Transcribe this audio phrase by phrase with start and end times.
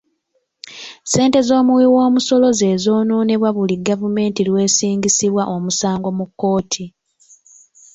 [1.03, 6.85] Ssente z'omuwi w'omusolo ze zoonoonebwa buli gavumenti lw'esingisibwa omusango mu kkooti.